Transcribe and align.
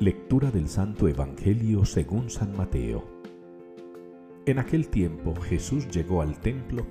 Lectura 0.00 0.52
del 0.52 0.68
Santo 0.68 1.08
Evangelio 1.08 1.84
según 1.84 2.30
San 2.30 2.56
Mateo. 2.56 3.02
En 4.46 4.60
aquel 4.60 4.86
tiempo 4.90 5.34
Jesús 5.34 5.88
llegó 5.88 6.22
al 6.22 6.38
templo 6.38 6.86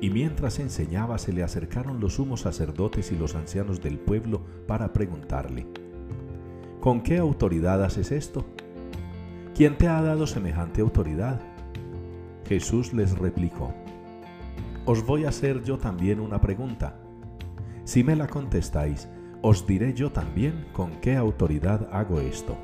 y 0.00 0.10
mientras 0.10 0.58
enseñaba 0.58 1.18
se 1.18 1.32
le 1.32 1.44
acercaron 1.44 2.00
los 2.00 2.14
sumos 2.14 2.40
sacerdotes 2.40 3.12
y 3.12 3.16
los 3.16 3.36
ancianos 3.36 3.80
del 3.80 4.00
pueblo 4.00 4.42
para 4.66 4.92
preguntarle, 4.92 5.68
¿con 6.80 7.00
qué 7.00 7.18
autoridad 7.18 7.84
haces 7.84 8.10
esto? 8.10 8.44
¿Quién 9.54 9.78
te 9.78 9.86
ha 9.86 10.02
dado 10.02 10.26
semejante 10.26 10.80
autoridad? 10.80 11.40
Jesús 12.48 12.92
les 12.92 13.16
replicó, 13.16 13.72
Os 14.84 15.06
voy 15.06 15.26
a 15.26 15.28
hacer 15.28 15.62
yo 15.62 15.78
también 15.78 16.18
una 16.18 16.40
pregunta. 16.40 16.98
Si 17.84 18.02
me 18.02 18.16
la 18.16 18.26
contestáis, 18.26 19.06
os 19.48 19.64
diré 19.64 19.94
yo 19.94 20.10
también 20.10 20.66
con 20.72 21.00
qué 21.00 21.14
autoridad 21.14 21.88
hago 21.92 22.18
esto. 22.20 22.58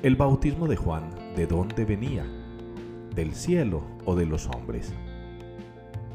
El 0.00 0.14
bautismo 0.14 0.68
de 0.68 0.76
Juan, 0.76 1.10
¿de 1.34 1.48
dónde 1.48 1.84
venía? 1.84 2.24
¿Del 3.16 3.34
cielo 3.34 3.82
o 4.04 4.14
de 4.14 4.26
los 4.26 4.46
hombres? 4.46 4.94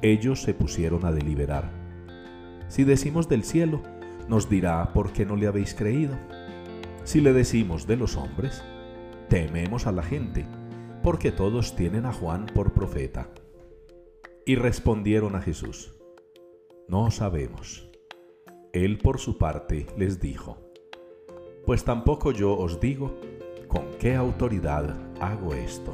Ellos 0.02 0.42
se 0.42 0.54
pusieron 0.54 1.06
a 1.06 1.12
deliberar. 1.12 1.70
Si 2.70 2.86
decimos 2.86 3.28
del 3.28 3.44
cielo, 3.44 3.82
nos 4.30 4.48
dirá 4.48 4.94
por 4.94 5.12
qué 5.12 5.26
no 5.26 5.36
le 5.36 5.48
habéis 5.48 5.73
creído. 5.73 6.16
Si 7.04 7.20
le 7.20 7.34
decimos 7.34 7.86
de 7.88 7.98
los 7.98 8.16
hombres, 8.16 8.64
tememos 9.28 9.86
a 9.86 9.92
la 9.92 10.04
gente, 10.04 10.45
porque 11.04 11.34
todos 11.34 11.76
tienen 11.76 12.06
a 12.06 12.14
Juan 12.14 12.45
por 12.45 12.72
profeta. 12.72 13.28
Y 14.45 14.56
respondieron 14.56 15.36
a 15.36 15.42
Jesús, 15.42 15.94
no 16.88 17.12
sabemos. 17.12 17.91
Él 18.73 18.99
por 18.99 19.20
su 19.20 19.38
parte 19.38 19.85
les 19.98 20.21
dijo, 20.21 20.58
pues 21.66 21.83
tampoco 21.83 22.31
yo 22.31 22.58
os 22.58 22.80
digo 22.80 23.13
con 23.67 23.91
qué 24.00 24.16
autoridad 24.16 24.95
hago 25.19 25.53
esto. 25.53 25.94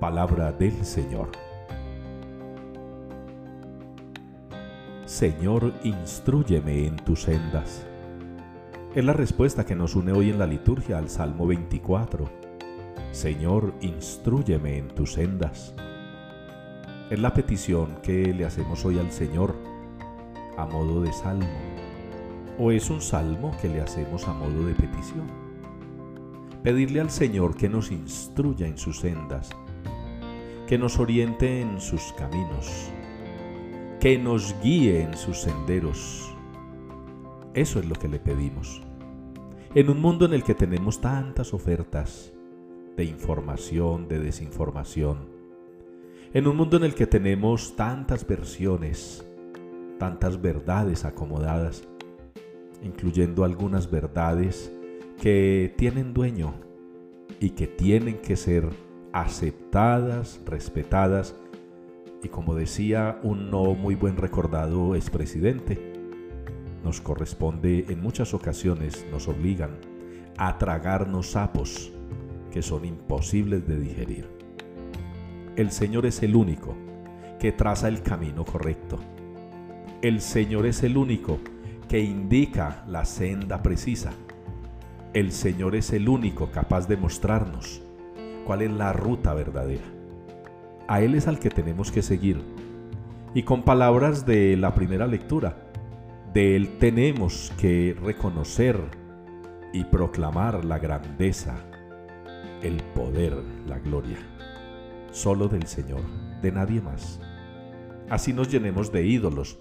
Palabra 0.00 0.50
del 0.50 0.84
Señor. 0.84 1.28
Señor, 5.04 5.72
instruyeme 5.84 6.88
en 6.88 6.96
tus 6.96 7.22
sendas. 7.22 7.86
Es 8.92 9.04
la 9.04 9.12
respuesta 9.12 9.64
que 9.64 9.76
nos 9.76 9.94
une 9.94 10.10
hoy 10.10 10.30
en 10.30 10.38
la 10.40 10.48
liturgia 10.48 10.98
al 10.98 11.08
Salmo 11.08 11.46
24. 11.46 12.28
Señor, 13.12 13.72
instruyeme 13.82 14.78
en 14.78 14.88
tus 14.88 15.12
sendas. 15.12 15.76
Es 17.08 17.20
la 17.20 17.32
petición 17.32 17.98
que 18.02 18.34
le 18.34 18.44
hacemos 18.44 18.84
hoy 18.84 18.98
al 18.98 19.12
Señor 19.12 19.75
a 20.56 20.66
modo 20.66 21.02
de 21.02 21.12
salmo. 21.12 21.46
O 22.58 22.70
es 22.70 22.90
un 22.90 23.00
salmo 23.00 23.52
que 23.60 23.68
le 23.68 23.80
hacemos 23.80 24.26
a 24.28 24.32
modo 24.32 24.66
de 24.66 24.74
petición. 24.74 25.26
Pedirle 26.62 27.00
al 27.00 27.10
Señor 27.10 27.56
que 27.56 27.68
nos 27.68 27.90
instruya 27.90 28.66
en 28.66 28.78
sus 28.78 29.00
sendas, 29.00 29.50
que 30.66 30.78
nos 30.78 30.98
oriente 30.98 31.60
en 31.60 31.80
sus 31.80 32.12
caminos 32.14 32.90
que 34.00 34.18
nos 34.18 34.54
guíe 34.62 35.02
en 35.02 35.16
sus 35.16 35.38
senderos. 35.38 36.32
Eso 37.54 37.80
es 37.80 37.86
lo 37.86 37.94
que 37.94 38.08
le 38.08 38.20
pedimos. 38.20 38.82
En 39.74 39.90
un 39.90 40.00
mundo 40.00 40.26
en 40.26 40.32
el 40.32 40.44
que 40.44 40.54
tenemos 40.54 41.00
tantas 41.00 41.54
ofertas 41.54 42.32
de 42.96 43.04
información, 43.04 44.06
de 44.06 44.20
desinformación, 44.20 45.28
en 46.32 46.46
un 46.46 46.56
mundo 46.56 46.76
en 46.76 46.84
el 46.84 46.94
que 46.94 47.06
tenemos 47.06 47.74
tantas 47.74 48.26
versiones, 48.26 49.26
tantas 49.98 50.40
verdades 50.40 51.04
acomodadas, 51.04 51.86
incluyendo 52.82 53.44
algunas 53.44 53.90
verdades 53.90 54.72
que 55.20 55.74
tienen 55.76 56.12
dueño 56.12 56.54
y 57.40 57.50
que 57.50 57.66
tienen 57.66 58.18
que 58.18 58.36
ser 58.36 58.68
aceptadas, 59.12 60.40
respetadas 60.44 61.34
y 62.22 62.28
como 62.28 62.54
decía 62.54 63.18
un 63.22 63.50
no 63.50 63.74
muy 63.74 63.94
buen 63.94 64.16
recordado 64.16 64.94
expresidente, 64.94 65.94
nos 66.84 67.00
corresponde 67.00 67.86
en 67.88 68.00
muchas 68.00 68.34
ocasiones, 68.34 69.06
nos 69.10 69.28
obligan 69.28 69.70
a 70.38 70.58
tragarnos 70.58 71.32
sapos 71.32 71.92
que 72.50 72.62
son 72.62 72.84
imposibles 72.84 73.66
de 73.66 73.78
digerir. 73.78 74.28
El 75.56 75.70
Señor 75.70 76.06
es 76.06 76.22
el 76.22 76.36
único 76.36 76.74
que 77.38 77.52
traza 77.52 77.88
el 77.88 78.02
camino 78.02 78.44
correcto. 78.44 78.98
El 80.06 80.20
Señor 80.20 80.66
es 80.66 80.84
el 80.84 80.96
único 80.98 81.40
que 81.88 81.98
indica 81.98 82.84
la 82.86 83.04
senda 83.04 83.60
precisa. 83.60 84.12
El 85.14 85.32
Señor 85.32 85.74
es 85.74 85.92
el 85.92 86.08
único 86.08 86.52
capaz 86.52 86.86
de 86.86 86.96
mostrarnos 86.96 87.82
cuál 88.44 88.62
es 88.62 88.70
la 88.70 88.92
ruta 88.92 89.34
verdadera. 89.34 89.82
A 90.86 91.00
Él 91.00 91.16
es 91.16 91.26
al 91.26 91.40
que 91.40 91.50
tenemos 91.50 91.90
que 91.90 92.02
seguir. 92.02 92.40
Y 93.34 93.42
con 93.42 93.64
palabras 93.64 94.24
de 94.24 94.56
la 94.56 94.76
primera 94.76 95.08
lectura, 95.08 95.56
de 96.32 96.54
Él 96.54 96.78
tenemos 96.78 97.52
que 97.58 97.96
reconocer 98.00 98.78
y 99.72 99.82
proclamar 99.86 100.64
la 100.64 100.78
grandeza, 100.78 101.56
el 102.62 102.76
poder, 102.94 103.34
la 103.66 103.80
gloria. 103.80 104.18
Solo 105.10 105.48
del 105.48 105.66
Señor, 105.66 106.02
de 106.42 106.52
nadie 106.52 106.80
más. 106.80 107.20
Así 108.08 108.32
nos 108.32 108.48
llenemos 108.48 108.92
de 108.92 109.04
ídolos, 109.04 109.58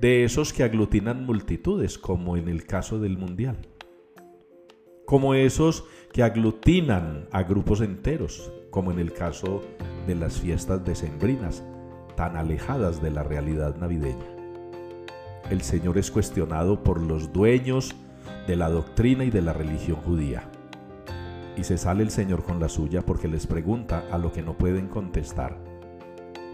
de 0.00 0.24
esos 0.24 0.54
que 0.54 0.62
aglutinan 0.62 1.26
multitudes, 1.26 1.98
como 1.98 2.38
en 2.38 2.48
el 2.48 2.64
caso 2.64 2.98
del 2.98 3.18
Mundial. 3.18 3.58
Como 5.04 5.34
esos 5.34 5.84
que 6.12 6.22
aglutinan 6.22 7.28
a 7.32 7.42
grupos 7.42 7.82
enteros, 7.82 8.50
como 8.70 8.92
en 8.92 8.98
el 8.98 9.12
caso 9.12 9.60
de 10.06 10.14
las 10.14 10.40
fiestas 10.40 10.82
decembrinas, 10.86 11.62
tan 12.16 12.36
alejadas 12.36 13.02
de 13.02 13.10
la 13.10 13.24
realidad 13.24 13.76
navideña. 13.76 14.24
El 15.50 15.60
Señor 15.60 15.98
es 15.98 16.10
cuestionado 16.10 16.82
por 16.82 17.02
los 17.02 17.30
dueños 17.32 17.94
de 18.46 18.56
la 18.56 18.70
doctrina 18.70 19.24
y 19.24 19.30
de 19.30 19.42
la 19.42 19.52
religión 19.52 19.98
judía. 19.98 20.44
Y 21.58 21.64
se 21.64 21.76
sale 21.76 22.02
el 22.02 22.10
Señor 22.10 22.42
con 22.42 22.58
la 22.58 22.70
suya 22.70 23.02
porque 23.02 23.28
les 23.28 23.46
pregunta 23.46 24.04
a 24.10 24.16
lo 24.16 24.32
que 24.32 24.42
no 24.42 24.56
pueden 24.56 24.88
contestar, 24.88 25.58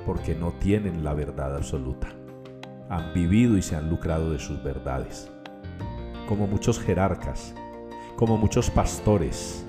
porque 0.04 0.34
no 0.34 0.52
tienen 0.54 1.04
la 1.04 1.14
verdad 1.14 1.54
absoluta. 1.54 2.08
Han 2.88 3.12
vivido 3.12 3.56
y 3.56 3.62
se 3.62 3.76
han 3.76 3.90
lucrado 3.90 4.32
de 4.32 4.38
sus 4.38 4.62
verdades. 4.62 5.30
Como 6.28 6.46
muchos 6.46 6.78
jerarcas, 6.78 7.54
como 8.16 8.36
muchos 8.36 8.70
pastores, 8.70 9.66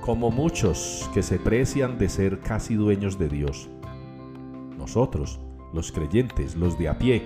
como 0.00 0.30
muchos 0.30 1.10
que 1.14 1.22
se 1.22 1.38
precian 1.38 1.98
de 1.98 2.08
ser 2.08 2.40
casi 2.40 2.74
dueños 2.74 3.18
de 3.18 3.28
Dios. 3.28 3.68
Nosotros, 4.78 5.40
los 5.72 5.90
creyentes, 5.90 6.54
los 6.54 6.78
de 6.78 6.88
a 6.88 6.98
pie, 6.98 7.22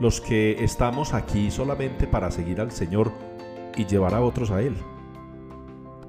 los 0.00 0.20
que 0.20 0.62
estamos 0.62 1.14
aquí 1.14 1.50
solamente 1.50 2.06
para 2.06 2.30
seguir 2.30 2.60
al 2.60 2.72
Señor 2.72 3.12
y 3.76 3.86
llevar 3.86 4.14
a 4.14 4.22
otros 4.22 4.50
a 4.50 4.60
Él. 4.60 4.74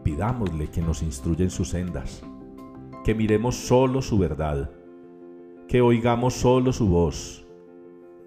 Pidámosle 0.03 0.67
que 0.69 0.81
nos 0.81 1.03
instruya 1.03 1.43
en 1.43 1.51
sus 1.51 1.69
sendas, 1.69 2.23
que 3.03 3.13
miremos 3.15 3.55
solo 3.55 4.01
su 4.01 4.17
verdad, 4.17 4.71
que 5.67 5.81
oigamos 5.81 6.33
solo 6.33 6.73
su 6.73 6.87
voz 6.87 7.46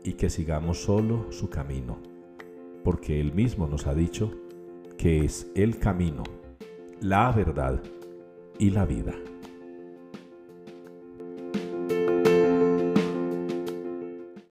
y 0.05 0.15
que 0.15 0.31
sigamos 0.31 0.83
solo 0.83 1.31
su 1.31 1.49
camino, 1.51 1.99
porque 2.85 3.21
Él 3.21 3.33
mismo 3.33 3.67
nos 3.67 3.87
ha 3.87 3.95
dicho 3.95 4.33
que 4.97 5.25
es 5.25 5.51
el 5.55 5.79
camino 5.79 6.23
la 7.01 7.33
verdad 7.33 7.81
y 8.59 8.71
la 8.71 8.85
vida. 8.85 9.15